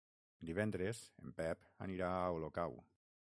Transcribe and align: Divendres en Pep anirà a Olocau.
Divendres 0.49 1.01
en 1.25 1.35
Pep 1.41 1.69
anirà 1.89 2.09
a 2.15 2.25
Olocau. 2.39 2.79